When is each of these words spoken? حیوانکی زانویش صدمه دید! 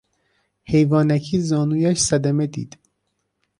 حیوانکی 0.69 1.37
زانویش 1.49 1.97
صدمه 1.99 2.47
دید! 2.53 2.77